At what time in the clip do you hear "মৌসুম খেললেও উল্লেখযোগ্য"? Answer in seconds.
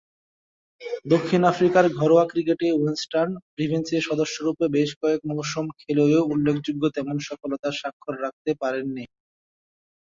5.29-6.83